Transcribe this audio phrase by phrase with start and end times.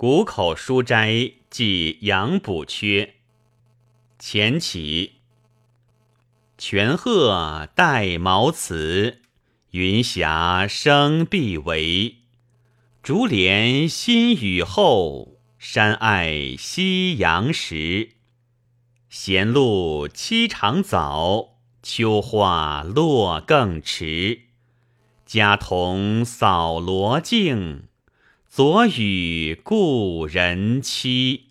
[0.00, 3.16] 谷口书斋记杨补缺。
[4.18, 5.16] 前起，
[6.56, 9.20] 泉鹤带毛辞，
[9.72, 12.14] 云霞生碧围。
[13.02, 18.12] 竹帘新雨后，山爱夕阳时。
[19.10, 24.44] 闲露期长早，秋花落更迟。
[25.26, 27.89] 家童扫罗径，
[28.52, 31.49] 昨与故人期。